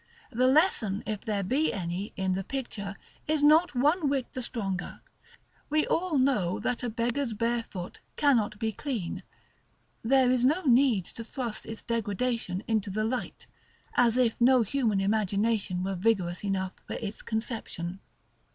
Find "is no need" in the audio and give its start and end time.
10.31-11.05